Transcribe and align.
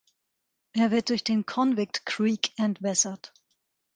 Er 0.73 0.89
wird 0.89 1.09
durch 1.09 1.23
den 1.23 1.45
Convict 1.45 2.07
Creek 2.07 2.53
entwässert. 2.57 3.35